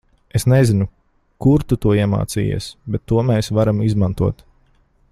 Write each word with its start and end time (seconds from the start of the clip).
Es 0.37 0.45
nezinu 0.51 0.87
kur 1.45 1.65
tu 1.73 1.77
to 1.85 1.93
iemācījies, 2.05 2.71
bet 2.95 3.05
to 3.13 3.23
mēs 3.31 3.55
varam 3.59 3.85
izmantot. 3.91 4.43